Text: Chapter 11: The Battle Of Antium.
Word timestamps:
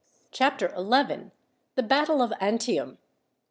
Chapter 0.31 0.73
11: 0.73 1.31
The 1.75 1.83
Battle 1.83 2.23
Of 2.23 2.33
Antium. 2.41 2.97